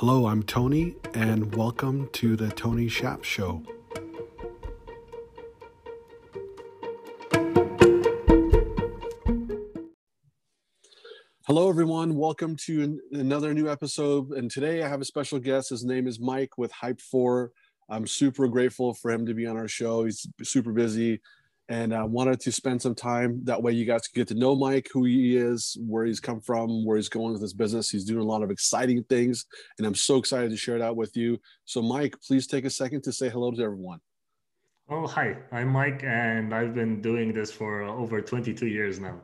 Hello, 0.00 0.28
I'm 0.28 0.42
Tony, 0.42 0.94
and 1.12 1.54
welcome 1.54 2.08
to 2.14 2.34
the 2.34 2.48
Tony 2.48 2.88
Shap 2.88 3.22
Show. 3.22 3.62
Hello, 11.46 11.68
everyone. 11.68 12.16
Welcome 12.16 12.56
to 12.64 12.98
another 13.12 13.52
new 13.52 13.70
episode. 13.70 14.30
And 14.30 14.50
today 14.50 14.82
I 14.82 14.88
have 14.88 15.02
a 15.02 15.04
special 15.04 15.38
guest. 15.38 15.68
His 15.68 15.84
name 15.84 16.06
is 16.06 16.18
Mike 16.18 16.56
with 16.56 16.72
Hype4. 16.72 17.50
I'm 17.90 18.06
super 18.06 18.48
grateful 18.48 18.94
for 18.94 19.10
him 19.10 19.26
to 19.26 19.34
be 19.34 19.44
on 19.44 19.58
our 19.58 19.68
show. 19.68 20.06
He's 20.06 20.26
super 20.42 20.72
busy 20.72 21.20
and 21.70 21.94
I 21.94 22.02
wanted 22.02 22.40
to 22.40 22.52
spend 22.52 22.82
some 22.82 22.96
time. 22.96 23.40
That 23.44 23.62
way, 23.62 23.72
you 23.72 23.84
guys 23.84 24.08
can 24.08 24.20
get 24.20 24.28
to 24.28 24.34
know 24.34 24.56
Mike, 24.56 24.88
who 24.92 25.04
he 25.04 25.36
is, 25.36 25.78
where 25.80 26.04
he's 26.04 26.18
come 26.18 26.40
from, 26.40 26.84
where 26.84 26.96
he's 26.96 27.08
going 27.08 27.32
with 27.32 27.40
his 27.40 27.54
business. 27.54 27.88
He's 27.88 28.04
doing 28.04 28.20
a 28.20 28.28
lot 28.28 28.42
of 28.42 28.50
exciting 28.50 29.04
things, 29.04 29.46
and 29.78 29.86
I'm 29.86 29.94
so 29.94 30.16
excited 30.16 30.50
to 30.50 30.56
share 30.56 30.80
that 30.80 30.96
with 30.96 31.16
you. 31.16 31.38
So, 31.66 31.80
Mike, 31.80 32.16
please 32.26 32.48
take 32.48 32.64
a 32.64 32.70
second 32.70 33.02
to 33.02 33.12
say 33.12 33.28
hello 33.28 33.52
to 33.52 33.62
everyone. 33.62 34.00
Oh, 34.88 35.06
hi. 35.06 35.36
I'm 35.52 35.68
Mike, 35.68 36.02
and 36.02 36.52
I've 36.52 36.74
been 36.74 37.00
doing 37.00 37.32
this 37.32 37.52
for 37.52 37.82
over 37.82 38.20
22 38.20 38.66
years 38.66 38.98
now. 38.98 39.20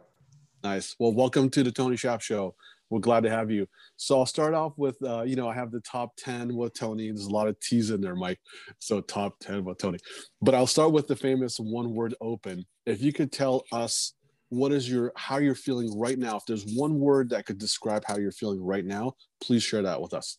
Nice. 0.63 0.95
Well, 1.01 1.13
welcome 1.13 1.51
to 1.51 1.65
the 1.65 1.73
Tony 1.73 1.97
Shap 1.97 2.21
Show 2.21 2.55
we're 2.91 3.01
glad 3.01 3.23
to 3.25 3.31
have 3.31 3.51
you. 3.51 3.67
So 3.97 4.19
I'll 4.19 4.27
start 4.27 4.55
off 4.55 4.73
with, 4.77 4.97
uh, 5.03 5.23
you 5.23 5.37
know, 5.37 5.49
I 5.49 5.55
have 5.55 5.71
the 5.71 5.81
top 5.81 6.13
10 6.19 6.55
with 6.55 6.75
Tony. 6.75 7.09
There's 7.09 7.27
a 7.27 7.31
lot 7.31 7.49
of 7.49 7.59
T's 7.61 7.91
in 7.91 8.01
there, 8.01 8.15
Mike. 8.15 8.39
So 8.79 9.01
top 9.01 9.39
10 9.41 9.65
with 9.65 9.79
Tony. 9.79 9.99
But 10.41 10.55
I'll 10.55 10.67
start 10.67 10.93
with 10.93 11.09
the 11.09 11.17
famous 11.17 11.59
one 11.59 11.95
word 11.95 12.15
open. 12.21 12.65
If 12.85 13.03
you 13.03 13.13
could 13.13 13.33
tell 13.33 13.65
us 13.73 14.15
what 14.49 14.73
is 14.73 14.89
your, 14.89 15.13
how 15.17 15.39
you're 15.39 15.57
feeling 15.57 15.99
right 15.99 16.19
now, 16.19 16.37
if 16.37 16.47
there's 16.47 16.65
one 16.75 17.01
word 17.01 17.30
that 17.30 17.47
could 17.47 17.59
describe 17.59 18.05
how 18.07 18.16
you're 18.16 18.30
feeling 18.30 18.63
right 18.63 18.85
now, 18.85 19.15
please 19.43 19.63
share 19.63 19.82
that 19.82 20.01
with 20.01 20.15
us. 20.15 20.38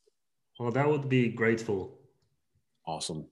Well, 0.60 0.72
that 0.72 0.88
would 0.88 1.10
be 1.10 1.30
grateful. 1.30 2.00
Awesome. 2.86 3.26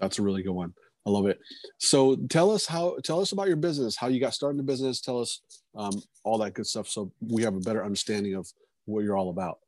That's 0.00 0.18
a 0.18 0.22
really 0.22 0.42
good 0.42 0.54
one. 0.54 0.72
I 1.08 1.10
love 1.10 1.26
it. 1.26 1.40
So 1.78 2.16
tell 2.28 2.50
us 2.50 2.66
how 2.66 2.98
tell 3.02 3.20
us 3.20 3.32
about 3.32 3.48
your 3.48 3.56
business, 3.56 3.96
how 3.96 4.08
you 4.08 4.20
got 4.20 4.34
started 4.34 4.58
in 4.58 4.66
the 4.66 4.70
business. 4.72 5.00
Tell 5.00 5.20
us 5.20 5.40
um, 5.74 6.02
all 6.22 6.36
that 6.38 6.52
good 6.52 6.66
stuff, 6.66 6.86
so 6.86 7.10
we 7.20 7.42
have 7.42 7.54
a 7.54 7.60
better 7.60 7.82
understanding 7.82 8.34
of 8.34 8.46
what 8.84 9.04
you're 9.04 9.16
all 9.16 9.30
about. 9.30 9.58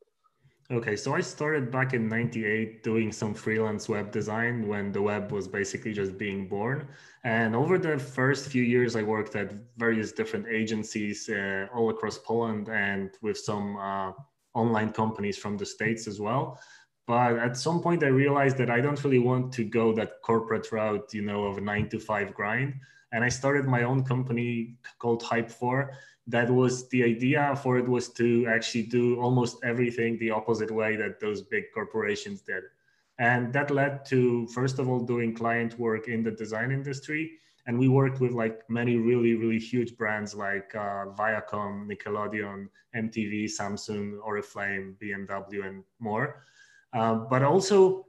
Okay, 0.69 0.95
so 0.95 1.15
I 1.15 1.21
started 1.21 1.71
back 1.71 1.95
in 1.95 2.07
'98 2.07 2.83
doing 2.83 3.11
some 3.11 3.33
freelance 3.33 3.89
web 3.89 4.11
design 4.11 4.67
when 4.67 4.91
the 4.91 5.01
web 5.01 5.31
was 5.31 5.47
basically 5.47 5.93
just 5.93 6.15
being 6.15 6.47
born. 6.47 6.87
And 7.23 7.55
over 7.55 7.79
the 7.79 7.97
first 7.97 8.49
few 8.49 8.63
years, 8.63 8.95
I 8.95 9.01
worked 9.01 9.35
at 9.35 9.51
various 9.77 10.11
different 10.11 10.45
agencies 10.47 11.27
uh, 11.27 11.65
all 11.73 11.89
across 11.89 12.19
Poland 12.19 12.69
and 12.69 13.09
with 13.23 13.37
some 13.37 13.77
uh, 13.77 14.11
online 14.53 14.91
companies 14.91 15.37
from 15.37 15.57
the 15.57 15.65
states 15.65 16.07
as 16.07 16.19
well. 16.19 16.59
But 17.07 17.39
at 17.39 17.57
some 17.57 17.81
point, 17.81 18.03
I 18.03 18.07
realized 18.07 18.57
that 18.57 18.69
I 18.69 18.79
don't 18.79 19.03
really 19.03 19.19
want 19.19 19.51
to 19.53 19.63
go 19.63 19.93
that 19.93 20.21
corporate 20.21 20.71
route, 20.71 21.13
you 21.13 21.23
know, 21.23 21.45
of 21.45 21.57
a 21.57 21.61
nine 21.61 21.89
to 21.89 21.99
five 21.99 22.33
grind. 22.33 22.75
And 23.11 23.23
I 23.23 23.29
started 23.29 23.65
my 23.65 23.83
own 23.83 24.03
company 24.03 24.77
called 24.99 25.23
Hype4. 25.23 25.89
That 26.27 26.49
was 26.49 26.87
the 26.89 27.03
idea 27.03 27.55
for 27.61 27.77
it 27.77 27.87
was 27.87 28.09
to 28.13 28.47
actually 28.47 28.83
do 28.83 29.19
almost 29.19 29.57
everything 29.63 30.17
the 30.17 30.31
opposite 30.31 30.71
way 30.71 30.95
that 30.95 31.19
those 31.19 31.41
big 31.41 31.65
corporations 31.73 32.41
did. 32.41 32.63
And 33.19 33.51
that 33.53 33.69
led 33.69 34.05
to, 34.05 34.47
first 34.47 34.79
of 34.79 34.87
all, 34.87 34.99
doing 34.99 35.35
client 35.35 35.77
work 35.77 36.07
in 36.07 36.23
the 36.23 36.31
design 36.31 36.71
industry. 36.71 37.31
And 37.67 37.77
we 37.77 37.87
worked 37.87 38.19
with 38.19 38.31
like 38.31 38.61
many 38.69 38.95
really, 38.95 39.35
really 39.35 39.59
huge 39.59 39.97
brands 39.97 40.33
like 40.33 40.73
uh, 40.73 41.05
Viacom, 41.17 41.87
Nickelodeon, 41.87 42.67
MTV, 42.95 43.45
Samsung, 43.45 44.19
Oriflame, 44.19 44.95
BMW, 44.97 45.67
and 45.67 45.83
more. 45.99 46.41
Um, 46.93 47.27
but 47.29 47.43
also, 47.43 48.05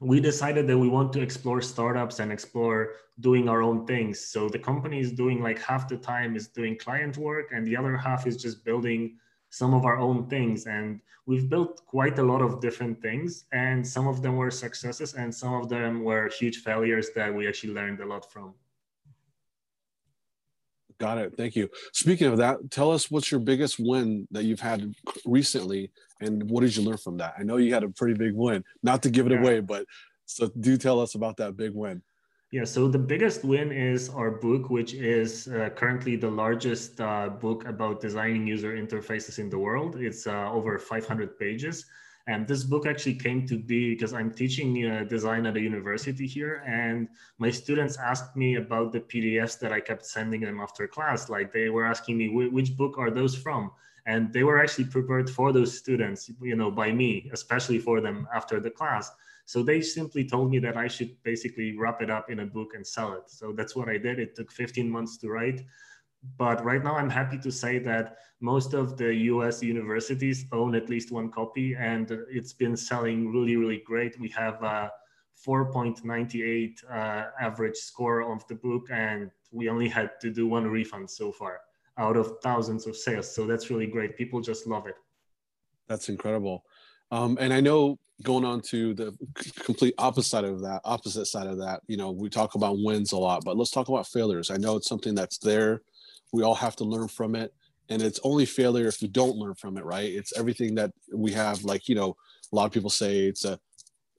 we 0.00 0.20
decided 0.20 0.66
that 0.66 0.78
we 0.78 0.88
want 0.88 1.12
to 1.12 1.20
explore 1.20 1.62
startups 1.62 2.18
and 2.18 2.32
explore 2.32 2.94
doing 3.20 3.48
our 3.48 3.62
own 3.62 3.86
things. 3.86 4.18
So 4.20 4.48
the 4.48 4.58
company 4.58 4.98
is 4.98 5.12
doing 5.12 5.40
like 5.40 5.60
half 5.60 5.88
the 5.88 5.96
time 5.96 6.34
is 6.34 6.48
doing 6.48 6.76
client 6.76 7.16
work, 7.16 7.52
and 7.52 7.66
the 7.66 7.76
other 7.76 7.96
half 7.96 8.26
is 8.26 8.36
just 8.36 8.64
building 8.64 9.16
some 9.50 9.74
of 9.74 9.84
our 9.84 9.98
own 9.98 10.26
things. 10.28 10.66
And 10.66 11.00
we've 11.26 11.48
built 11.48 11.84
quite 11.86 12.18
a 12.18 12.22
lot 12.22 12.42
of 12.42 12.60
different 12.60 13.00
things, 13.00 13.44
and 13.52 13.86
some 13.86 14.08
of 14.08 14.22
them 14.22 14.36
were 14.36 14.50
successes, 14.50 15.14
and 15.14 15.32
some 15.32 15.54
of 15.54 15.68
them 15.68 16.02
were 16.02 16.28
huge 16.28 16.62
failures 16.62 17.10
that 17.14 17.32
we 17.32 17.46
actually 17.46 17.74
learned 17.74 18.00
a 18.00 18.06
lot 18.06 18.30
from. 18.32 18.54
Got 21.02 21.18
it. 21.18 21.36
Thank 21.36 21.56
you. 21.56 21.68
Speaking 21.92 22.28
of 22.28 22.36
that, 22.36 22.70
tell 22.70 22.92
us 22.92 23.10
what's 23.10 23.28
your 23.28 23.40
biggest 23.40 23.80
win 23.80 24.28
that 24.30 24.44
you've 24.44 24.60
had 24.60 24.94
recently 25.24 25.90
and 26.20 26.48
what 26.48 26.60
did 26.60 26.76
you 26.76 26.84
learn 26.84 26.96
from 26.96 27.16
that? 27.16 27.34
I 27.36 27.42
know 27.42 27.56
you 27.56 27.74
had 27.74 27.82
a 27.82 27.88
pretty 27.88 28.14
big 28.14 28.34
win, 28.36 28.62
not 28.84 29.02
to 29.02 29.10
give 29.10 29.26
it 29.26 29.32
yeah. 29.32 29.40
away, 29.40 29.58
but 29.58 29.84
so 30.26 30.48
do 30.60 30.76
tell 30.76 31.00
us 31.00 31.16
about 31.16 31.38
that 31.38 31.56
big 31.56 31.74
win. 31.74 32.02
Yeah, 32.52 32.62
so 32.62 32.86
the 32.86 33.00
biggest 33.00 33.42
win 33.42 33.72
is 33.72 34.10
our 34.10 34.30
book, 34.30 34.70
which 34.70 34.94
is 34.94 35.48
uh, 35.48 35.70
currently 35.74 36.14
the 36.14 36.30
largest 36.30 37.00
uh, 37.00 37.30
book 37.30 37.66
about 37.66 38.00
designing 38.00 38.46
user 38.46 38.76
interfaces 38.76 39.40
in 39.40 39.50
the 39.50 39.58
world. 39.58 39.96
It's 39.98 40.28
uh, 40.28 40.52
over 40.52 40.78
500 40.78 41.36
pages. 41.36 41.84
And 42.26 42.46
this 42.46 42.62
book 42.62 42.86
actually 42.86 43.14
came 43.14 43.46
to 43.48 43.58
be 43.58 43.94
because 43.94 44.12
I'm 44.12 44.30
teaching 44.30 44.86
uh, 44.86 45.04
design 45.04 45.44
at 45.46 45.56
a 45.56 45.60
university 45.60 46.26
here, 46.26 46.62
and 46.66 47.08
my 47.38 47.50
students 47.50 47.98
asked 47.98 48.36
me 48.36 48.56
about 48.56 48.92
the 48.92 49.00
PDFs 49.00 49.58
that 49.58 49.72
I 49.72 49.80
kept 49.80 50.06
sending 50.06 50.42
them 50.42 50.60
after 50.60 50.86
class. 50.86 51.28
Like 51.28 51.52
they 51.52 51.68
were 51.68 51.84
asking 51.84 52.18
me, 52.18 52.28
which 52.28 52.76
book 52.76 52.96
are 52.96 53.10
those 53.10 53.34
from? 53.34 53.72
And 54.06 54.32
they 54.32 54.44
were 54.44 54.60
actually 54.60 54.86
prepared 54.86 55.30
for 55.30 55.52
those 55.52 55.76
students, 55.76 56.30
you 56.40 56.56
know, 56.56 56.70
by 56.70 56.92
me, 56.92 57.30
especially 57.32 57.78
for 57.78 58.00
them 58.00 58.28
after 58.34 58.60
the 58.60 58.70
class. 58.70 59.10
So 59.44 59.62
they 59.62 59.80
simply 59.80 60.24
told 60.24 60.50
me 60.50 60.58
that 60.60 60.76
I 60.76 60.88
should 60.88 61.20
basically 61.24 61.76
wrap 61.76 62.00
it 62.02 62.10
up 62.10 62.30
in 62.30 62.40
a 62.40 62.46
book 62.46 62.74
and 62.74 62.86
sell 62.86 63.12
it. 63.14 63.24
So 63.26 63.52
that's 63.52 63.74
what 63.74 63.88
I 63.88 63.98
did. 63.98 64.18
It 64.18 64.36
took 64.36 64.52
15 64.52 64.88
months 64.88 65.16
to 65.18 65.28
write 65.28 65.62
but 66.38 66.64
right 66.64 66.82
now 66.82 66.96
I'm 66.96 67.10
happy 67.10 67.38
to 67.38 67.50
say 67.50 67.78
that 67.80 68.18
most 68.40 68.74
of 68.74 68.96
the 68.96 69.12
US 69.14 69.62
universities 69.62 70.46
own 70.52 70.74
at 70.74 70.88
least 70.88 71.10
one 71.10 71.30
copy 71.30 71.74
and 71.74 72.10
it's 72.30 72.52
been 72.52 72.76
selling 72.76 73.32
really, 73.32 73.56
really 73.56 73.82
great. 73.84 74.18
We 74.20 74.28
have 74.30 74.62
a 74.62 74.90
4.98 75.46 76.84
uh, 76.84 77.24
average 77.40 77.76
score 77.76 78.32
of 78.32 78.46
the 78.46 78.54
book 78.54 78.88
and 78.90 79.30
we 79.50 79.68
only 79.68 79.88
had 79.88 80.20
to 80.20 80.30
do 80.30 80.46
one 80.46 80.66
refund 80.66 81.10
so 81.10 81.32
far 81.32 81.60
out 81.98 82.16
of 82.16 82.38
thousands 82.42 82.86
of 82.86 82.96
sales. 82.96 83.32
So 83.32 83.46
that's 83.46 83.68
really 83.70 83.86
great. 83.86 84.16
People 84.16 84.40
just 84.40 84.66
love 84.66 84.86
it. 84.86 84.94
That's 85.88 86.08
incredible. 86.08 86.64
Um, 87.10 87.36
and 87.40 87.52
I 87.52 87.60
know 87.60 87.98
going 88.22 88.44
on 88.44 88.60
to 88.60 88.94
the 88.94 89.14
complete 89.60 89.94
opposite 89.98 90.28
side 90.28 90.44
of 90.44 90.60
that, 90.62 90.80
opposite 90.84 91.26
side 91.26 91.46
of 91.46 91.58
that, 91.58 91.80
you 91.86 91.96
know, 91.96 92.10
we 92.12 92.30
talk 92.30 92.54
about 92.54 92.78
wins 92.78 93.12
a 93.12 93.18
lot, 93.18 93.44
but 93.44 93.56
let's 93.56 93.70
talk 93.70 93.88
about 93.88 94.06
failures. 94.06 94.50
I 94.50 94.56
know 94.56 94.76
it's 94.76 94.88
something 94.88 95.14
that's 95.14 95.38
there 95.38 95.82
we 96.32 96.42
all 96.42 96.54
have 96.54 96.76
to 96.76 96.84
learn 96.84 97.08
from 97.08 97.34
it. 97.36 97.54
And 97.88 98.00
it's 98.00 98.20
only 98.24 98.46
failure 98.46 98.88
if 98.88 99.02
we 99.02 99.08
don't 99.08 99.36
learn 99.36 99.54
from 99.54 99.76
it 99.76 99.84
right? 99.84 100.10
It's 100.10 100.36
everything 100.36 100.74
that 100.76 100.92
we 101.14 101.32
have 101.32 101.62
like 101.64 101.88
you 101.88 101.94
know 101.94 102.16
a 102.52 102.56
lot 102.56 102.66
of 102.66 102.72
people 102.72 102.90
say 102.90 103.20
it's 103.20 103.44
a 103.44 103.58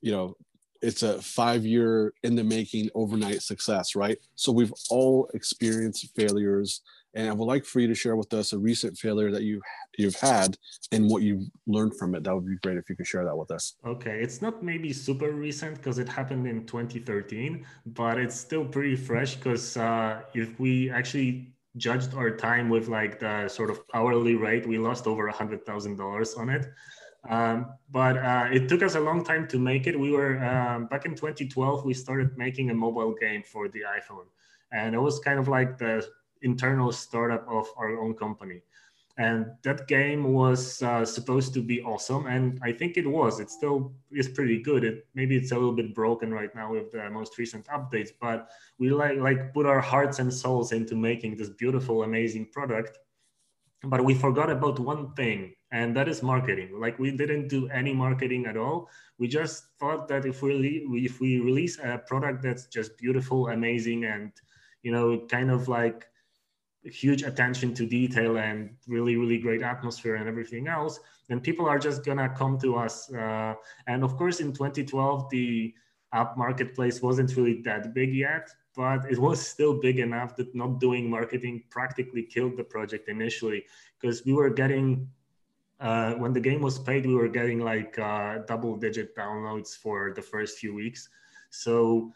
you 0.01 0.11
know 0.11 0.35
it's 0.81 1.01
a 1.01 1.21
five 1.21 1.65
year 1.65 2.13
in 2.23 2.35
the 2.35 2.43
making 2.43 2.89
overnight 2.93 3.41
success 3.41 3.95
right? 3.95 4.17
So 4.35 4.51
we've 4.51 4.73
all 4.89 5.29
experienced 5.33 6.07
failures. 6.15 6.81
And 7.15 7.29
i 7.29 7.33
would 7.33 7.45
like 7.45 7.63
for 7.63 7.79
you 7.79 7.87
to 7.87 7.93
share 7.93 8.15
with 8.15 8.33
us 8.33 8.53
a 8.53 8.57
recent 8.57 8.97
failure 8.97 9.29
that 9.31 9.43
you 9.43 9.61
you've 9.99 10.15
had 10.15 10.57
and 10.91 11.07
what 11.09 11.21
you've 11.21 11.47
learned 11.67 11.95
from 11.97 12.15
it. 12.15 12.23
That 12.23 12.33
would 12.33 12.47
be 12.47 12.57
great 12.63 12.77
if 12.77 12.89
you 12.89 12.95
could 12.95 13.07
share 13.07 13.23
that 13.23 13.37
with 13.37 13.51
us. 13.51 13.75
Okay 13.85 14.19
it's 14.21 14.41
not 14.41 14.63
maybe 14.63 14.91
super 14.91 15.31
recent 15.31 15.77
because 15.77 15.99
it 15.99 16.09
happened 16.09 16.47
in 16.47 16.65
2013 16.65 17.65
but 17.85 18.19
it's 18.19 18.35
still 18.35 18.65
pretty 18.65 18.95
fresh 18.95 19.35
because 19.35 19.77
uh, 19.77 20.21
if 20.33 20.59
we 20.59 20.89
actually 20.89 21.53
judged 21.77 22.13
our 22.13 22.31
time 22.31 22.69
with 22.69 22.87
like 22.87 23.19
the 23.19 23.47
sort 23.47 23.69
of 23.69 23.81
hourly 23.93 24.35
rate, 24.35 24.67
we 24.67 24.77
lost 24.77 25.07
over 25.07 25.27
a 25.27 25.31
hundred 25.31 25.65
thousand 25.65 25.97
dollars 25.97 26.35
on 26.35 26.49
it. 26.49 26.67
Um, 27.29 27.73
but 27.89 28.17
uh, 28.17 28.49
it 28.51 28.67
took 28.67 28.83
us 28.83 28.95
a 28.95 28.99
long 28.99 29.23
time 29.23 29.47
to 29.47 29.57
make 29.57 29.87
it. 29.87 29.97
We 29.97 30.11
were 30.11 30.43
um, 30.43 30.87
back 30.87 31.05
in 31.05 31.15
2012. 31.15 31.85
We 31.85 31.93
started 31.93 32.37
making 32.37 32.69
a 32.69 32.73
mobile 32.73 33.13
game 33.13 33.43
for 33.43 33.69
the 33.69 33.81
iPhone, 33.81 34.27
and 34.71 34.93
it 34.93 34.99
was 34.99 35.19
kind 35.19 35.39
of 35.39 35.47
like 35.47 35.77
the 35.77 36.05
internal 36.41 36.91
startup 36.91 37.47
of 37.49 37.67
our 37.77 37.97
own 37.99 38.13
company 38.15 38.61
and 39.17 39.45
that 39.63 39.87
game 39.87 40.33
was 40.33 40.81
uh, 40.81 41.05
supposed 41.05 41.53
to 41.53 41.61
be 41.61 41.81
awesome 41.83 42.25
and 42.25 42.59
i 42.63 42.71
think 42.71 42.97
it 42.97 43.07
was. 43.07 43.39
It 43.39 43.49
still 43.49 43.93
is 44.11 44.27
pretty 44.29 44.61
good. 44.61 44.83
It 44.83 45.07
maybe 45.13 45.37
it's 45.37 45.51
a 45.51 45.55
little 45.55 45.75
bit 45.75 45.93
broken 45.93 46.33
right 46.33 46.53
now 46.55 46.71
with 46.73 46.91
the 46.91 47.09
most 47.09 47.37
recent 47.37 47.65
updates 47.67 48.09
but 48.19 48.49
we 48.79 48.89
like 48.89 49.17
like 49.19 49.53
put 49.53 49.65
our 49.65 49.81
hearts 49.81 50.19
and 50.19 50.33
souls 50.33 50.71
into 50.71 50.95
making 50.95 51.37
this 51.37 51.49
beautiful 51.49 52.03
amazing 52.03 52.47
product. 52.51 52.97
But 53.83 54.03
we 54.03 54.13
forgot 54.13 54.49
about 54.49 54.79
one 54.79 55.13
thing 55.13 55.53
and 55.71 55.95
that 55.97 56.07
is 56.07 56.23
marketing. 56.23 56.79
Like 56.79 56.97
we 56.99 57.11
didn't 57.11 57.49
do 57.49 57.67
any 57.69 57.93
marketing 57.93 58.45
at 58.45 58.55
all. 58.55 58.89
We 59.17 59.27
just 59.27 59.65
thought 59.79 60.07
that 60.07 60.25
if 60.25 60.41
we 60.41 60.87
if 60.93 61.19
we 61.19 61.39
release 61.39 61.77
a 61.79 61.97
product 62.07 62.43
that's 62.43 62.67
just 62.67 62.97
beautiful 62.97 63.49
amazing 63.49 64.05
and 64.05 64.31
you 64.83 64.91
know 64.91 65.25
kind 65.29 65.51
of 65.51 65.67
like 65.67 66.07
huge 66.85 67.23
attention 67.23 67.73
to 67.73 67.85
detail 67.85 68.37
and 68.37 68.75
really 68.87 69.15
really 69.15 69.37
great 69.37 69.61
atmosphere 69.61 70.15
and 70.15 70.27
everything 70.27 70.67
else. 70.67 70.99
Then 71.27 71.39
people 71.39 71.65
are 71.65 71.79
just 71.79 72.03
gonna 72.05 72.29
come 72.29 72.57
to 72.59 72.75
us 72.75 73.11
uh, 73.13 73.53
and 73.87 74.03
of 74.03 74.17
course 74.17 74.39
in 74.39 74.53
2012 74.53 75.29
the 75.29 75.73
app 76.11 76.37
marketplace 76.37 77.01
wasn't 77.01 77.35
really 77.35 77.61
that 77.63 77.93
big 77.93 78.13
yet 78.13 78.49
but 78.75 79.05
it 79.09 79.19
was 79.19 79.45
still 79.45 79.79
big 79.79 79.99
enough 79.99 80.35
that 80.35 80.53
not 80.55 80.79
doing 80.79 81.09
marketing 81.09 81.63
practically 81.69 82.23
killed 82.23 82.57
the 82.57 82.63
project 82.63 83.07
initially 83.07 83.63
because 83.99 84.25
we 84.25 84.33
were 84.33 84.49
getting 84.49 85.07
uh, 85.79 86.13
when 86.13 86.33
the 86.33 86.39
game 86.39 86.61
was 86.61 86.79
paid 86.79 87.05
we 87.05 87.15
were 87.15 87.27
getting 87.27 87.59
like 87.59 87.97
uh, 87.99 88.39
double 88.47 88.75
digit 88.75 89.15
downloads 89.15 89.75
for 89.75 90.13
the 90.15 90.21
first 90.21 90.57
few 90.57 90.73
weeks. 90.73 91.09
So 91.49 92.13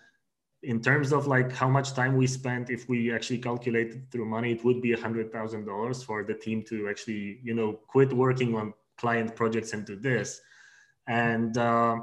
in 0.68 0.82
terms 0.82 1.14
of 1.14 1.28
like 1.28 1.50
how 1.52 1.70
much 1.78 1.94
time 1.94 2.14
we 2.22 2.28
spent 2.28 2.70
if 2.70 2.90
we 2.90 3.14
actually 3.16 3.42
calculated 3.50 4.12
through 4.12 4.26
money 4.26 4.52
it 4.52 4.62
would 4.66 4.82
be 4.82 4.92
a 4.94 5.00
hundred 5.06 5.32
thousand 5.32 5.66
dollars 5.66 6.04
for 6.04 6.24
the 6.24 6.34
team 6.34 6.62
to 6.70 6.90
actually 6.90 7.40
you 7.42 7.54
know 7.54 7.70
quit 7.94 8.12
working 8.12 8.54
on 8.54 8.74
client 8.98 9.36
projects 9.36 9.74
and 9.74 9.86
do 9.86 9.96
this. 9.96 10.42
And 11.08 11.58
uh, 11.58 11.98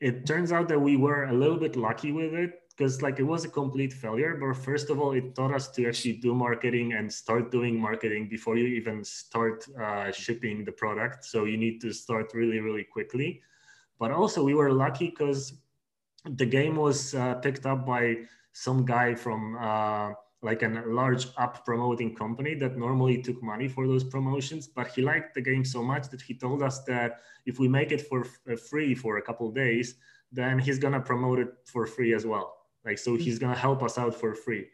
it 0.00 0.26
turns 0.26 0.52
out 0.52 0.68
that 0.68 0.78
we 0.78 0.96
were 0.96 1.24
a 1.24 1.32
little 1.32 1.56
bit 1.56 1.76
lucky 1.76 2.12
with 2.12 2.34
it 2.34 2.52
because 2.76 3.02
like 3.02 3.18
it 3.18 3.24
was 3.34 3.44
a 3.44 3.48
complete 3.48 3.92
failure. 3.92 4.36
But 4.40 4.56
first 4.56 4.90
of 4.90 5.00
all 5.00 5.12
it 5.12 5.34
taught 5.34 5.54
us 5.54 5.70
to 5.72 5.88
actually 5.88 6.14
do 6.14 6.34
marketing 6.34 6.92
and 6.92 7.10
start 7.10 7.50
doing 7.50 7.80
marketing 7.80 8.28
before 8.28 8.56
you 8.56 8.66
even 8.66 9.02
start 9.02 9.64
uh, 9.80 10.12
shipping 10.12 10.64
the 10.64 10.72
product. 10.72 11.24
So 11.24 11.44
you 11.44 11.56
need 11.56 11.80
to 11.80 11.92
start 11.92 12.32
really 12.34 12.60
really 12.60 12.84
quickly. 12.84 13.40
But 13.98 14.10
also 14.10 14.44
we 14.44 14.54
were 14.54 14.72
lucky 14.72 15.08
because 15.08 15.54
the 16.24 16.46
game 16.46 16.76
was 16.76 17.14
uh, 17.14 17.34
picked 17.36 17.66
up 17.66 17.86
by 17.86 18.16
some 18.52 18.84
guy 18.84 19.14
from 19.14 19.56
uh, 19.60 20.12
like 20.42 20.62
a 20.62 20.82
large 20.86 21.26
app 21.38 21.64
promoting 21.64 22.14
company 22.14 22.54
that 22.54 22.76
normally 22.76 23.20
took 23.22 23.42
money 23.42 23.68
for 23.68 23.86
those 23.86 24.04
promotions 24.04 24.68
but 24.68 24.88
he 24.88 25.02
liked 25.02 25.34
the 25.34 25.40
game 25.40 25.64
so 25.64 25.82
much 25.82 26.08
that 26.08 26.20
he 26.22 26.34
told 26.34 26.62
us 26.62 26.84
that 26.84 27.20
if 27.46 27.58
we 27.58 27.66
make 27.68 27.92
it 27.92 28.02
for 28.02 28.24
uh, 28.50 28.56
free 28.56 28.94
for 28.94 29.18
a 29.18 29.22
couple 29.22 29.50
days 29.50 29.96
then 30.32 30.58
he's 30.58 30.78
gonna 30.78 31.00
promote 31.00 31.38
it 31.38 31.48
for 31.64 31.86
free 31.86 32.14
as 32.14 32.26
well. 32.26 32.54
Like 32.84 32.98
so 32.98 33.16
he's 33.16 33.38
gonna 33.38 33.56
help 33.56 33.82
us 33.82 33.98
out 33.98 34.14
for 34.14 34.34
free. 34.34 34.66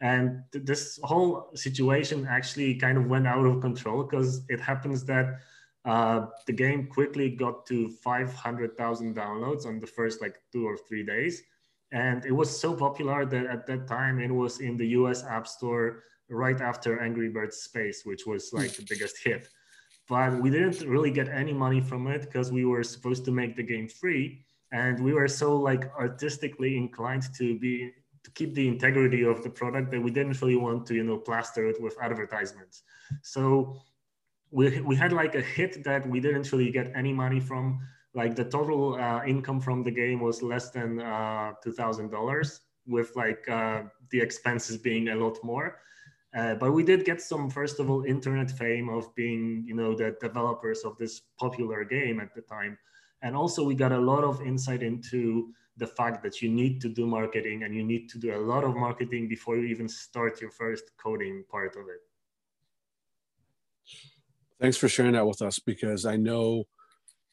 And 0.00 0.42
th- 0.52 0.64
this 0.64 0.98
whole 1.02 1.50
situation 1.54 2.26
actually 2.28 2.74
kind 2.76 2.98
of 2.98 3.06
went 3.06 3.26
out 3.26 3.46
of 3.46 3.60
control 3.60 4.04
because 4.04 4.44
it 4.48 4.60
happens 4.60 5.04
that 5.04 5.40
uh, 5.84 6.26
the 6.46 6.52
game 6.52 6.86
quickly 6.86 7.30
got 7.30 7.66
to 7.66 7.88
500,000 7.88 9.14
downloads 9.14 9.66
on 9.66 9.80
the 9.80 9.86
first 9.86 10.22
like 10.22 10.38
two 10.52 10.66
or 10.66 10.76
three 10.76 11.04
days. 11.04 11.42
And 11.92 12.24
it 12.24 12.32
was 12.32 12.48
so 12.48 12.74
popular 12.74 13.26
that 13.26 13.46
at 13.46 13.66
that 13.66 13.86
time 13.86 14.18
it 14.18 14.30
was 14.30 14.60
in 14.60 14.76
the 14.76 14.86
US 14.98 15.22
App 15.24 15.46
Store 15.46 16.02
right 16.30 16.60
after 16.60 17.00
Angry 17.00 17.28
Birds 17.28 17.58
Space, 17.58 18.02
which 18.04 18.26
was 18.26 18.52
like 18.52 18.74
the 18.74 18.86
biggest 18.88 19.18
hit. 19.22 19.48
But 20.08 20.40
we 20.40 20.50
didn't 20.50 20.88
really 20.88 21.10
get 21.10 21.28
any 21.28 21.52
money 21.52 21.80
from 21.80 22.06
it 22.08 22.22
because 22.22 22.50
we 22.50 22.64
were 22.64 22.82
supposed 22.82 23.24
to 23.26 23.30
make 23.30 23.54
the 23.56 23.62
game 23.62 23.88
free. 23.88 24.44
And 24.72 24.98
we 24.98 25.12
were 25.12 25.28
so 25.28 25.56
like 25.56 25.90
artistically 25.98 26.76
inclined 26.76 27.24
to 27.36 27.58
be 27.58 27.92
to 28.24 28.30
keep 28.30 28.54
the 28.54 28.66
integrity 28.66 29.22
of 29.22 29.42
the 29.42 29.50
product 29.50 29.90
that 29.90 30.00
we 30.02 30.10
didn't 30.10 30.40
really 30.40 30.56
want 30.56 30.86
to, 30.86 30.94
you 30.94 31.04
know, 31.04 31.18
plaster 31.18 31.68
it 31.68 31.80
with 31.80 31.94
advertisements. 32.00 32.82
So 33.22 33.82
we, 34.54 34.80
we 34.82 34.94
had 34.94 35.12
like 35.12 35.34
a 35.34 35.40
hit 35.40 35.82
that 35.82 36.08
we 36.08 36.20
didn't 36.20 36.50
really 36.52 36.70
get 36.70 36.92
any 36.94 37.12
money 37.12 37.40
from. 37.40 37.80
Like 38.14 38.36
the 38.36 38.44
total 38.44 38.94
uh, 38.94 39.24
income 39.26 39.60
from 39.60 39.82
the 39.82 39.90
game 39.90 40.20
was 40.20 40.42
less 40.42 40.70
than 40.70 41.00
uh, 41.00 41.54
$2,000 41.66 42.60
with 42.86 43.10
like 43.16 43.48
uh, 43.48 43.82
the 44.10 44.20
expenses 44.20 44.78
being 44.78 45.08
a 45.08 45.16
lot 45.16 45.36
more. 45.42 45.80
Uh, 46.36 46.54
but 46.54 46.70
we 46.72 46.84
did 46.84 47.04
get 47.04 47.20
some, 47.20 47.50
first 47.50 47.80
of 47.80 47.90
all, 47.90 48.04
internet 48.04 48.48
fame 48.48 48.88
of 48.88 49.12
being, 49.16 49.64
you 49.66 49.74
know, 49.74 49.94
the 49.96 50.16
developers 50.20 50.82
of 50.84 50.96
this 50.98 51.22
popular 51.36 51.84
game 51.84 52.20
at 52.20 52.32
the 52.34 52.42
time. 52.42 52.78
And 53.22 53.34
also 53.34 53.64
we 53.64 53.74
got 53.74 53.90
a 53.90 53.98
lot 53.98 54.22
of 54.22 54.40
insight 54.40 54.84
into 54.84 55.48
the 55.76 55.86
fact 55.86 56.22
that 56.22 56.40
you 56.40 56.48
need 56.48 56.80
to 56.82 56.88
do 56.88 57.06
marketing 57.06 57.64
and 57.64 57.74
you 57.74 57.82
need 57.82 58.08
to 58.10 58.18
do 58.18 58.36
a 58.36 58.38
lot 58.38 58.62
of 58.62 58.76
marketing 58.76 59.28
before 59.28 59.56
you 59.56 59.64
even 59.64 59.88
start 59.88 60.40
your 60.40 60.50
first 60.50 60.84
coding 60.96 61.42
part 61.50 61.74
of 61.74 61.88
it. 61.88 62.02
Thanks 64.64 64.78
for 64.78 64.88
sharing 64.88 65.12
that 65.12 65.26
with 65.26 65.42
us 65.42 65.58
because 65.58 66.06
I 66.06 66.16
know 66.16 66.64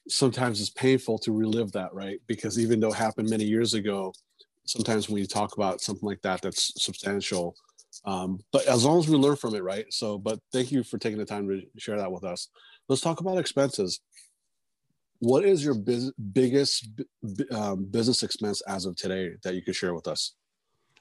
sometimes 0.09 0.59
it's 0.59 0.69
painful 0.69 1.17
to 1.19 1.31
relive 1.31 1.71
that, 1.71 1.93
right? 1.93 2.19
Because 2.27 2.59
even 2.59 2.81
though 2.81 2.89
it 2.89 2.95
happened 2.95 3.29
many 3.29 3.45
years 3.45 3.73
ago, 3.73 4.11
sometimes 4.65 5.07
when 5.07 5.19
you 5.19 5.25
talk 5.25 5.55
about 5.55 5.79
something 5.79 6.05
like 6.05 6.21
that, 6.23 6.41
that's 6.41 6.73
substantial. 6.83 7.55
Um, 8.03 8.41
but 8.51 8.65
as 8.67 8.83
long 8.83 8.99
as 8.99 9.07
we 9.07 9.15
learn 9.15 9.37
from 9.37 9.55
it, 9.55 9.63
right? 9.63 9.85
So, 9.91 10.17
but 10.17 10.39
thank 10.51 10.73
you 10.73 10.83
for 10.83 10.97
taking 10.97 11.19
the 11.19 11.23
time 11.23 11.47
to 11.47 11.61
share 11.77 11.95
that 11.95 12.11
with 12.11 12.25
us. 12.25 12.49
Let's 12.89 13.01
talk 13.01 13.21
about 13.21 13.37
expenses. 13.37 14.01
What 15.19 15.45
is 15.45 15.63
your 15.63 15.75
biz- 15.75 16.11
biggest 16.33 16.85
um, 17.49 17.85
business 17.85 18.23
expense 18.23 18.59
as 18.67 18.85
of 18.85 18.97
today 18.97 19.35
that 19.45 19.55
you 19.55 19.61
could 19.61 19.77
share 19.77 19.93
with 19.93 20.09
us? 20.09 20.33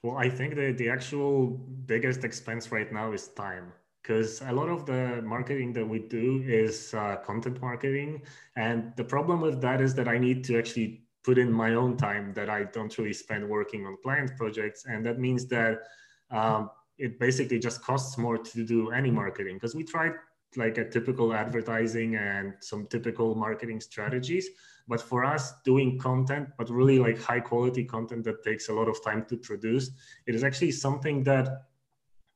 Well, 0.01 0.15
I 0.15 0.29
think 0.29 0.55
that 0.55 0.77
the 0.77 0.87
actual 0.87 1.47
biggest 1.47 2.23
expense 2.23 2.71
right 2.71 2.89
now 2.89 3.11
is 3.11 3.27
time 3.27 3.73
because 4.01 4.41
a 4.41 4.51
lot 4.51 4.69
of 4.69 4.85
the 4.85 5.21
marketing 5.23 5.73
that 5.73 5.87
we 5.87 5.99
do 5.99 6.43
is 6.45 6.93
uh, 6.93 7.17
content 7.17 7.61
marketing. 7.61 8.21
And 8.55 8.93
the 8.95 9.03
problem 9.03 9.41
with 9.41 9.61
that 9.61 9.81
is 9.81 9.93
that 9.95 10.07
i 10.07 10.17
need 10.17 10.43
to 10.45 10.57
actually 10.57 11.03
put 11.23 11.37
in 11.37 11.51
my 11.51 11.75
own 11.75 11.97
time 11.97 12.33
that 12.33 12.49
i 12.49 12.63
don't 12.63 12.97
really 12.97 13.13
spend 13.13 13.47
working 13.47 13.85
on 13.85 13.97
client 14.01 14.31
projects. 14.37 14.85
And 14.85 15.05
that 15.05 15.19
means 15.19 15.45
that 15.47 15.83
um, 16.31 16.69
it 16.97 17.19
basically 17.19 17.59
just 17.59 17.81
costs 17.83 18.17
more 18.17 18.37
to 18.37 18.65
do 18.65 18.91
any 18.91 19.11
marketing. 19.11 19.55
Because 19.55 19.75
we 19.75 19.83
tried 19.83 20.13
like 20.55 20.77
a 20.77 20.89
typical 20.89 21.33
advertising 21.33 22.15
and 22.15 22.53
some 22.59 22.85
typical 22.87 23.35
marketing 23.35 23.79
strategies. 23.79 24.49
But 24.87 24.99
for 24.99 25.23
us 25.23 25.53
doing 25.63 25.99
content 25.99 26.49
but 26.57 26.69
really 26.69 26.99
like 26.99 27.21
high 27.21 27.39
quality 27.39 27.83
content 27.85 28.23
that 28.25 28.43
takes 28.43 28.67
a 28.67 28.73
lot 28.73 28.89
of 28.89 29.01
time 29.03 29.25
to 29.29 29.37
produce 29.37 29.91
it 30.25 30.35
is 30.35 30.43
actually 30.43 30.71
something 30.71 31.23
that 31.23 31.47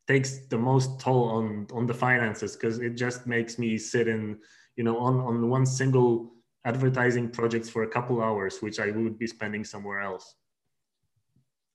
takes 0.08 0.46
the 0.48 0.58
most 0.58 1.00
toll 1.00 1.30
on 1.30 1.68
on 1.74 1.86
the 1.86 1.94
finances 1.94 2.56
because 2.56 2.80
it 2.80 2.96
just 2.96 3.26
makes 3.26 3.58
me 3.58 3.78
sit 3.78 4.08
in 4.08 4.38
you 4.76 4.84
know 4.84 4.98
on 4.98 5.20
on 5.20 5.50
one 5.50 5.66
single 5.66 6.34
advertising 6.66 7.30
projects 7.30 7.70
for 7.70 7.84
a 7.84 7.88
couple 7.88 8.22
hours 8.22 8.60
which 8.60 8.80
i 8.80 8.90
would 8.90 9.20
be 9.20 9.28
spending 9.28 9.64
somewhere 9.64 10.00
else. 10.00 10.36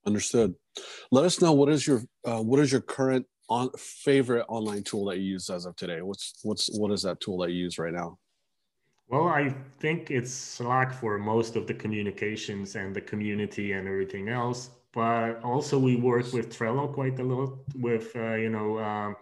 Understood. 0.06 0.54
Let 1.12 1.24
us 1.24 1.42
know 1.42 1.52
what 1.52 1.68
is 1.68 1.86
your 1.86 2.02
uh, 2.24 2.42
what 2.42 2.60
is 2.60 2.72
your 2.72 2.80
current 2.80 3.26
on 3.48 3.70
favorite 3.76 4.46
online 4.48 4.82
tool 4.82 5.04
that 5.06 5.18
you 5.18 5.32
use 5.32 5.50
as 5.50 5.66
of 5.66 5.76
today? 5.76 6.00
What's 6.00 6.40
what's 6.42 6.70
what 6.78 6.90
is 6.92 7.02
that 7.02 7.20
tool 7.20 7.38
that 7.38 7.50
you 7.50 7.58
use 7.64 7.78
right 7.78 7.92
now? 7.92 8.18
Well 9.08 9.26
i 9.26 9.52
think 9.80 10.12
it's 10.12 10.32
slack 10.32 10.92
for 10.94 11.18
most 11.18 11.56
of 11.56 11.66
the 11.66 11.74
communications 11.74 12.76
and 12.76 12.94
the 12.94 13.00
community 13.00 13.72
and 13.72 13.88
everything 13.88 14.28
else 14.28 14.70
but 14.92 15.42
also 15.44 15.78
we 15.78 15.96
work 15.96 16.32
with 16.32 16.56
Trello 16.56 16.92
quite 16.92 17.18
a 17.18 17.22
lot 17.22 17.58
with 17.76 18.14
uh, 18.16 18.34
you 18.34 18.50
know 18.50 18.78
um, 18.78 19.16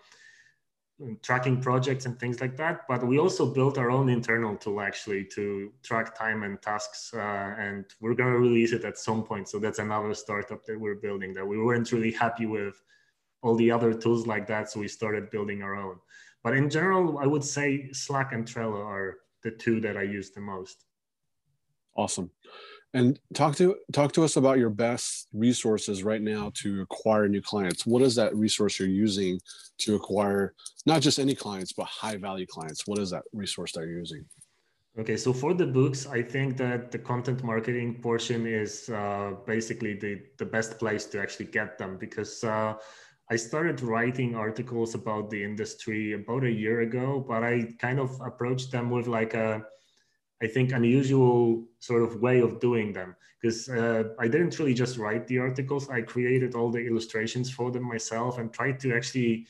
tracking 1.22 1.60
projects 1.60 2.06
and 2.06 2.18
things 2.18 2.40
like 2.40 2.56
that. 2.56 2.86
But 2.88 3.06
we 3.06 3.18
also 3.18 3.46
built 3.52 3.78
our 3.78 3.90
own 3.90 4.08
internal 4.08 4.56
tool 4.56 4.80
actually 4.80 5.24
to 5.34 5.72
track 5.82 6.16
time 6.16 6.42
and 6.42 6.60
tasks, 6.60 7.12
uh, 7.14 7.54
and 7.58 7.84
we're 8.00 8.14
going 8.14 8.32
to 8.32 8.38
release 8.38 8.72
it 8.72 8.84
at 8.84 8.98
some 8.98 9.22
point. 9.22 9.48
So 9.48 9.58
that's 9.58 9.78
another 9.78 10.14
startup 10.14 10.64
that 10.64 10.80
we're 10.80 10.96
building 10.96 11.34
that 11.34 11.46
we 11.46 11.58
weren't 11.58 11.92
really 11.92 12.12
happy 12.12 12.46
with 12.46 12.80
all 13.42 13.54
the 13.54 13.70
other 13.70 13.92
tools 13.94 14.26
like 14.26 14.46
that, 14.48 14.70
so 14.70 14.80
we 14.80 14.88
started 14.88 15.30
building 15.30 15.62
our 15.62 15.76
own. 15.76 15.96
But 16.42 16.56
in 16.56 16.70
general, 16.70 17.18
I 17.18 17.26
would 17.26 17.44
say 17.44 17.90
Slack 17.92 18.32
and 18.32 18.46
Trello 18.46 18.84
are 18.84 19.18
the 19.44 19.50
two 19.50 19.80
that 19.80 19.96
I 19.96 20.02
use 20.02 20.30
the 20.30 20.40
most. 20.40 20.84
Awesome 21.94 22.30
and 22.94 23.18
talk 23.34 23.54
to 23.56 23.76
talk 23.92 24.12
to 24.12 24.24
us 24.24 24.36
about 24.36 24.58
your 24.58 24.70
best 24.70 25.28
resources 25.32 26.02
right 26.02 26.22
now 26.22 26.50
to 26.54 26.80
acquire 26.82 27.28
new 27.28 27.42
clients. 27.42 27.86
What 27.86 28.02
is 28.02 28.14
that 28.14 28.34
resource 28.34 28.78
you're 28.78 28.88
using 28.88 29.38
to 29.78 29.94
acquire 29.94 30.54
not 30.86 31.02
just 31.02 31.18
any 31.18 31.34
clients 31.34 31.72
but 31.72 31.86
high 31.86 32.16
value 32.16 32.46
clients? 32.46 32.86
What 32.86 32.98
is 32.98 33.10
that 33.10 33.24
resource 33.32 33.72
that 33.72 33.80
you're 33.80 33.98
using? 33.98 34.24
Okay 34.98 35.16
so 35.16 35.32
for 35.32 35.54
the 35.54 35.66
books 35.66 36.08
i 36.08 36.20
think 36.20 36.56
that 36.56 36.90
the 36.90 36.98
content 36.98 37.44
marketing 37.44 38.00
portion 38.02 38.46
is 38.46 38.88
uh, 38.88 39.32
basically 39.46 39.94
the, 39.94 40.22
the 40.38 40.44
best 40.44 40.78
place 40.78 41.04
to 41.06 41.20
actually 41.20 41.46
get 41.46 41.78
them 41.78 41.96
because 41.98 42.42
uh, 42.42 42.74
i 43.30 43.36
started 43.36 43.80
writing 43.80 44.34
articles 44.34 44.96
about 44.96 45.30
the 45.30 45.40
industry 45.40 46.14
about 46.14 46.42
a 46.42 46.50
year 46.50 46.80
ago 46.80 47.24
but 47.28 47.44
i 47.44 47.62
kind 47.78 48.00
of 48.00 48.10
approached 48.26 48.72
them 48.72 48.90
with 48.90 49.06
like 49.06 49.34
a 49.34 49.62
I 50.42 50.46
think, 50.46 50.72
unusual 50.72 51.64
sort 51.80 52.02
of 52.02 52.20
way 52.20 52.40
of 52.40 52.60
doing 52.60 52.92
them 52.92 53.16
because 53.40 53.68
uh, 53.68 54.04
I 54.18 54.28
didn't 54.28 54.58
really 54.58 54.74
just 54.74 54.98
write 54.98 55.26
the 55.26 55.38
articles. 55.38 55.88
I 55.88 56.02
created 56.02 56.54
all 56.54 56.70
the 56.70 56.84
illustrations 56.84 57.50
for 57.50 57.70
them 57.70 57.84
myself 57.84 58.38
and 58.38 58.52
tried 58.52 58.80
to 58.80 58.94
actually 58.94 59.46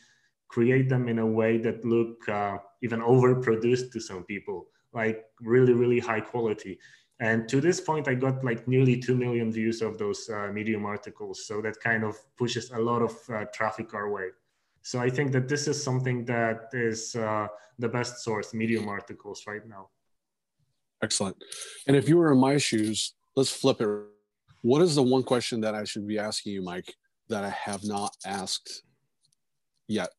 create 0.49 0.88
them 0.88 1.09
in 1.09 1.18
a 1.18 1.26
way 1.26 1.59
that 1.59 1.85
look 1.85 2.28
uh, 2.28 2.59
even 2.83 3.00
overproduced 3.00 3.92
to 3.92 4.00
some 4.00 4.25
people, 4.25 4.66
like 4.92 5.25
really, 5.40 5.75
really 5.75 6.00
high 6.00 6.21
quality. 6.21 6.78
And 7.21 7.49
to 7.49 7.61
this 7.61 7.80
point, 7.80 8.09
I 8.09 8.14
got 8.14 8.45
like 8.45 8.68
nearly 8.68 8.97
2 8.97 9.16
million 9.16 9.50
views 9.50 9.83
of 9.83 9.99
those 9.99 10.28
uh, 10.30 10.50
Medium 10.52 10.87
articles. 10.87 11.47
So 11.47 11.61
that 11.62 11.80
kind 11.80 12.04
of 12.04 12.16
pushes 12.37 12.71
a 12.71 12.78
lot 12.78 13.02
of 13.02 13.12
uh, 13.28 13.45
traffic 13.52 13.92
our 13.92 14.11
way. 14.11 14.28
So 14.83 15.00
I 15.00 15.11
think 15.11 15.33
that 15.33 15.49
this 15.49 15.66
is 15.66 15.83
something 15.83 16.25
that 16.26 16.68
is 16.73 17.16
uh, 17.16 17.49
the 17.78 17.88
best 17.88 18.25
source, 18.25 18.54
Medium 18.54 18.88
articles 18.88 19.45
right 19.47 19.66
now. 19.66 19.88
Excellent. 21.02 21.37
And 21.87 21.97
if 21.97 22.09
you 22.09 22.17
were 22.17 22.33
in 22.33 22.38
my 22.38 22.59
shoes, 22.59 23.14
let's 23.37 23.50
flip 23.50 23.81
it. 23.81 23.88
What 24.62 24.83
is 24.83 24.97
the 24.97 25.02
one 25.02 25.23
question 25.23 25.61
that 25.61 25.75
I 25.75 25.85
should 25.85 26.07
be 26.07 26.19
asking 26.19 26.52
you, 26.52 26.62
Mike, 26.62 26.93
that 27.28 27.45
I 27.45 27.50
have 27.50 27.85
not 27.85 28.17
asked 28.26 28.83
yet? 29.87 30.11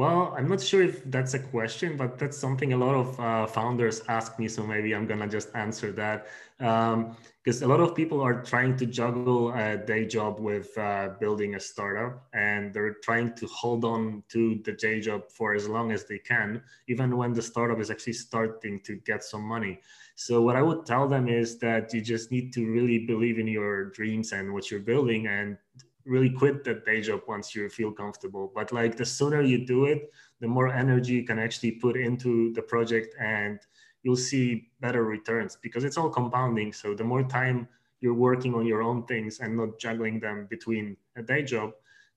Well, 0.00 0.32
I'm 0.34 0.48
not 0.48 0.62
sure 0.62 0.82
if 0.82 1.04
that's 1.10 1.34
a 1.34 1.38
question, 1.38 1.98
but 1.98 2.16
that's 2.18 2.38
something 2.38 2.72
a 2.72 2.76
lot 2.86 2.94
of 2.94 3.20
uh, 3.20 3.46
founders 3.46 4.00
ask 4.08 4.38
me. 4.38 4.48
So 4.48 4.66
maybe 4.66 4.94
I'm 4.94 5.06
gonna 5.06 5.28
just 5.28 5.54
answer 5.54 5.92
that 5.92 6.26
because 6.56 7.62
um, 7.62 7.66
a 7.66 7.70
lot 7.72 7.80
of 7.80 7.94
people 7.94 8.22
are 8.22 8.42
trying 8.42 8.78
to 8.78 8.86
juggle 8.86 9.52
a 9.52 9.76
day 9.76 10.06
job 10.06 10.40
with 10.40 10.70
uh, 10.78 11.10
building 11.20 11.54
a 11.56 11.60
startup, 11.60 12.26
and 12.32 12.72
they're 12.72 12.96
trying 13.02 13.34
to 13.34 13.46
hold 13.48 13.84
on 13.84 14.22
to 14.30 14.58
the 14.64 14.72
day 14.72 15.00
job 15.00 15.30
for 15.30 15.52
as 15.52 15.68
long 15.68 15.92
as 15.92 16.06
they 16.06 16.18
can, 16.18 16.62
even 16.88 17.18
when 17.18 17.34
the 17.34 17.42
startup 17.42 17.78
is 17.78 17.90
actually 17.90 18.14
starting 18.14 18.80
to 18.80 18.96
get 19.04 19.22
some 19.22 19.42
money. 19.42 19.80
So 20.14 20.40
what 20.40 20.56
I 20.56 20.62
would 20.62 20.86
tell 20.86 21.08
them 21.08 21.28
is 21.28 21.58
that 21.58 21.92
you 21.92 22.00
just 22.00 22.30
need 22.30 22.54
to 22.54 22.64
really 22.64 23.00
believe 23.04 23.38
in 23.38 23.46
your 23.46 23.90
dreams 23.90 24.32
and 24.32 24.54
what 24.54 24.70
you're 24.70 24.80
building, 24.80 25.26
and 25.26 25.58
really 26.04 26.30
quit 26.30 26.64
that 26.64 26.84
day 26.84 27.00
job 27.00 27.20
once 27.28 27.54
you 27.54 27.68
feel 27.68 27.92
comfortable. 27.92 28.52
But 28.54 28.72
like 28.72 28.96
the 28.96 29.04
sooner 29.04 29.42
you 29.42 29.66
do 29.66 29.84
it, 29.86 30.10
the 30.40 30.48
more 30.48 30.68
energy 30.68 31.14
you 31.14 31.24
can 31.24 31.38
actually 31.38 31.72
put 31.72 31.96
into 31.96 32.52
the 32.54 32.62
project 32.62 33.14
and 33.20 33.58
you'll 34.02 34.16
see 34.16 34.70
better 34.80 35.04
returns 35.04 35.56
because 35.60 35.84
it's 35.84 35.98
all 35.98 36.08
compounding. 36.08 36.72
So 36.72 36.94
the 36.94 37.04
more 37.04 37.22
time 37.22 37.68
you're 38.00 38.14
working 38.14 38.54
on 38.54 38.66
your 38.66 38.82
own 38.82 39.04
things 39.06 39.40
and 39.40 39.56
not 39.56 39.78
juggling 39.78 40.20
them 40.20 40.46
between 40.48 40.96
a 41.16 41.22
day 41.22 41.42
job, 41.42 41.72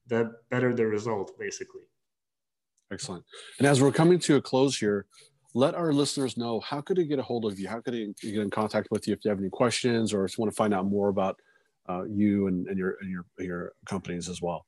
the 0.07 0.33
better 0.49 0.73
the 0.73 0.85
result, 0.85 1.37
basically. 1.37 1.81
Excellent. 2.91 3.25
And 3.57 3.67
as 3.67 3.81
we're 3.81 3.91
coming 3.91 4.19
to 4.19 4.35
a 4.37 4.41
close 4.41 4.77
here, 4.77 5.05
let 5.53 5.75
our 5.75 5.93
listeners 5.93 6.37
know 6.37 6.59
how 6.61 6.81
could 6.81 6.97
they 6.97 7.05
get 7.05 7.19
a 7.19 7.23
hold 7.23 7.45
of 7.45 7.59
you? 7.59 7.67
How 7.67 7.79
could 7.79 7.93
they 7.93 8.13
get 8.21 8.41
in 8.41 8.49
contact 8.49 8.89
with 8.91 9.07
you 9.07 9.13
if 9.13 9.23
you 9.23 9.29
have 9.29 9.39
any 9.39 9.49
questions 9.49 10.13
or 10.13 10.25
if 10.25 10.37
you 10.37 10.41
want 10.41 10.51
to 10.51 10.55
find 10.55 10.73
out 10.73 10.85
more 10.85 11.09
about 11.09 11.39
uh, 11.89 12.03
you 12.03 12.47
and, 12.47 12.67
and, 12.67 12.77
your 12.77 12.97
and 13.01 13.09
your 13.09 13.25
your 13.37 13.73
companies 13.85 14.29
as 14.29 14.41
well. 14.41 14.65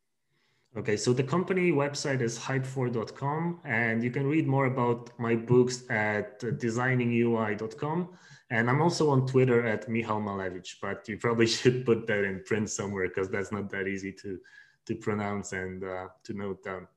Okay, 0.78 0.98
so 0.98 1.14
the 1.14 1.24
company 1.24 1.72
website 1.72 2.22
is 2.22 2.38
hype4.com, 2.38 3.62
and 3.64 4.04
you 4.04 4.12
can 4.12 4.28
read 4.28 4.46
more 4.46 4.66
about 4.66 5.10
my 5.18 5.34
books 5.34 5.84
at 5.90 6.42
designingui.com. 6.42 8.10
And 8.50 8.70
I'm 8.70 8.82
also 8.82 9.10
on 9.10 9.26
Twitter 9.26 9.66
at 9.66 9.88
Michal 9.88 10.20
Malewicz, 10.20 10.76
but 10.82 11.08
you 11.08 11.18
probably 11.18 11.48
should 11.58 11.86
put 11.86 12.06
that 12.08 12.26
in 12.26 12.44
print 12.46 12.70
somewhere 12.70 13.08
because 13.08 13.30
that's 13.30 13.52
not 13.52 13.70
that 13.72 13.88
easy 13.88 14.12
to 14.24 14.38
to 14.86 14.96
pronounce 14.96 15.54
and 15.54 15.84
uh, 15.84 16.08
to 16.24 16.34
note 16.34 16.64
down. 16.64 16.88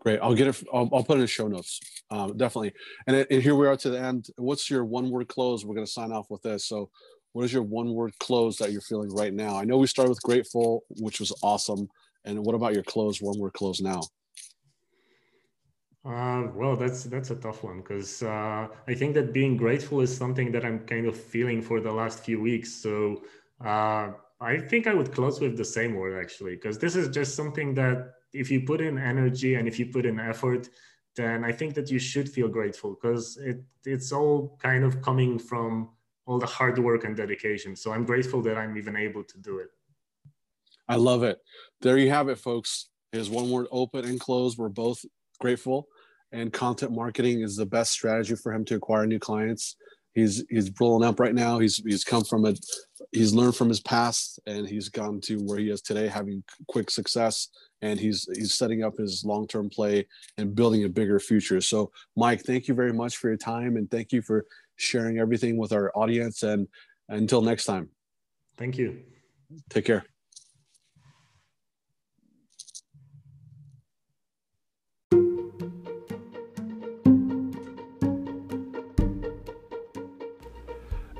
Great, 0.00 0.18
I'll 0.20 0.34
get 0.34 0.48
it. 0.48 0.62
I'll, 0.72 0.88
I'll 0.92 1.04
put 1.04 1.12
it 1.12 1.14
in 1.14 1.20
the 1.20 1.26
show 1.26 1.48
notes, 1.48 1.80
um, 2.10 2.36
definitely. 2.36 2.72
And, 3.06 3.26
and 3.30 3.42
here 3.42 3.54
we 3.54 3.66
are 3.66 3.76
to 3.76 3.90
the 3.90 4.00
end. 4.00 4.26
What's 4.36 4.68
your 4.68 4.84
one 4.84 5.10
word 5.10 5.28
close? 5.28 5.64
We're 5.64 5.74
going 5.74 5.86
to 5.86 5.92
sign 5.92 6.12
off 6.12 6.26
with 6.28 6.42
this. 6.42 6.66
So, 6.66 6.90
what 7.34 7.44
is 7.44 7.52
your 7.52 7.64
one 7.64 7.92
word 7.92 8.16
close 8.20 8.56
that 8.58 8.70
you're 8.70 8.80
feeling 8.80 9.12
right 9.12 9.34
now? 9.34 9.58
I 9.58 9.64
know 9.64 9.76
we 9.76 9.88
started 9.88 10.10
with 10.10 10.22
grateful, 10.22 10.84
which 11.00 11.18
was 11.18 11.32
awesome. 11.42 11.88
And 12.24 12.38
what 12.38 12.54
about 12.54 12.74
your 12.74 12.84
close, 12.84 13.20
one 13.20 13.38
word 13.38 13.52
close 13.54 13.80
now? 13.80 14.02
Uh, 16.04 16.46
well, 16.54 16.76
that's 16.76 17.04
that's 17.04 17.30
a 17.30 17.34
tough 17.34 17.64
one 17.64 17.78
because 17.78 18.22
uh, 18.22 18.68
I 18.86 18.94
think 18.94 19.14
that 19.14 19.32
being 19.32 19.56
grateful 19.56 20.00
is 20.00 20.16
something 20.16 20.52
that 20.52 20.64
I'm 20.64 20.80
kind 20.80 21.06
of 21.06 21.16
feeling 21.16 21.60
for 21.60 21.80
the 21.80 21.90
last 21.90 22.20
few 22.24 22.40
weeks. 22.40 22.72
So 22.72 23.24
uh, 23.64 24.12
I 24.40 24.58
think 24.68 24.86
I 24.86 24.94
would 24.94 25.12
close 25.12 25.40
with 25.40 25.56
the 25.56 25.64
same 25.64 25.94
word 25.94 26.22
actually, 26.22 26.54
because 26.54 26.78
this 26.78 26.94
is 26.94 27.08
just 27.08 27.34
something 27.34 27.74
that 27.74 28.12
if 28.32 28.48
you 28.50 28.60
put 28.60 28.80
in 28.80 28.96
energy 28.96 29.56
and 29.56 29.66
if 29.66 29.78
you 29.80 29.86
put 29.86 30.06
in 30.06 30.20
effort, 30.20 30.68
then 31.16 31.42
I 31.42 31.50
think 31.50 31.74
that 31.74 31.90
you 31.90 31.98
should 31.98 32.28
feel 32.28 32.48
grateful 32.48 32.94
because 32.94 33.38
it 33.38 33.64
it's 33.84 34.12
all 34.12 34.56
kind 34.62 34.84
of 34.84 35.02
coming 35.02 35.38
from 35.38 35.88
all 36.26 36.38
the 36.38 36.46
hard 36.46 36.78
work 36.78 37.04
and 37.04 37.16
dedication. 37.16 37.76
So 37.76 37.92
I'm 37.92 38.04
grateful 38.04 38.42
that 38.42 38.56
I'm 38.56 38.76
even 38.76 38.96
able 38.96 39.24
to 39.24 39.38
do 39.38 39.58
it. 39.58 39.68
I 40.88 40.96
love 40.96 41.22
it. 41.22 41.38
There 41.80 41.98
you 41.98 42.10
have 42.10 42.28
it, 42.28 42.38
folks. 42.38 42.88
His 43.12 43.30
one 43.30 43.50
word 43.50 43.66
open 43.70 44.04
and 44.04 44.20
close. 44.20 44.58
We're 44.58 44.68
both 44.68 45.04
grateful. 45.40 45.88
And 46.32 46.52
content 46.52 46.92
marketing 46.92 47.42
is 47.42 47.56
the 47.56 47.66
best 47.66 47.92
strategy 47.92 48.34
for 48.34 48.52
him 48.52 48.64
to 48.66 48.74
acquire 48.74 49.06
new 49.06 49.20
clients. 49.20 49.76
He's 50.14 50.44
he's 50.48 50.70
rolling 50.80 51.06
up 51.06 51.18
right 51.18 51.34
now. 51.34 51.58
He's 51.58 51.76
he's 51.84 52.04
come 52.04 52.24
from 52.24 52.44
it. 52.46 52.64
He's 53.10 53.34
learned 53.34 53.56
from 53.56 53.68
his 53.68 53.80
past, 53.80 54.38
and 54.46 54.66
he's 54.66 54.88
gone 54.88 55.20
to 55.22 55.38
where 55.38 55.58
he 55.58 55.70
is 55.70 55.80
today, 55.80 56.06
having 56.06 56.44
quick 56.68 56.90
success. 56.90 57.48
And 57.82 57.98
he's 57.98 58.28
he's 58.32 58.54
setting 58.54 58.84
up 58.84 58.96
his 58.96 59.24
long 59.24 59.48
term 59.48 59.68
play 59.68 60.06
and 60.38 60.54
building 60.54 60.84
a 60.84 60.88
bigger 60.88 61.18
future. 61.18 61.60
So, 61.60 61.90
Mike, 62.16 62.42
thank 62.42 62.68
you 62.68 62.74
very 62.74 62.92
much 62.92 63.16
for 63.16 63.28
your 63.28 63.36
time, 63.36 63.76
and 63.76 63.90
thank 63.90 64.12
you 64.12 64.22
for 64.22 64.46
sharing 64.76 65.18
everything 65.18 65.56
with 65.56 65.72
our 65.72 65.90
audience. 65.94 66.42
And 66.42 66.68
until 67.08 67.42
next 67.42 67.64
time. 67.64 67.90
Thank 68.56 68.78
you. 68.78 69.00
Take 69.68 69.84
care. 69.84 70.04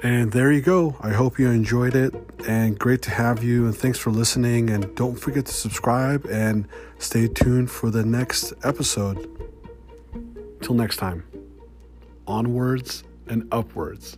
And 0.02 0.30
there 0.32 0.52
you 0.52 0.60
go. 0.60 0.96
I 1.00 1.10
hope 1.10 1.38
you 1.38 1.48
enjoyed 1.48 1.94
it 1.94 2.14
and 2.46 2.78
great 2.78 3.00
to 3.02 3.10
have 3.10 3.42
you. 3.42 3.64
And 3.64 3.74
thanks 3.74 3.98
for 3.98 4.10
listening. 4.10 4.68
And 4.68 4.94
don't 4.94 5.16
forget 5.16 5.46
to 5.46 5.52
subscribe 5.54 6.26
and 6.26 6.68
stay 6.98 7.26
tuned 7.26 7.70
for 7.70 7.90
the 7.90 8.04
next 8.04 8.52
episode. 8.64 9.30
Till 10.60 10.74
next 10.74 10.98
time, 10.98 11.24
onwards 12.26 13.04
and 13.28 13.46
upwards 13.52 14.16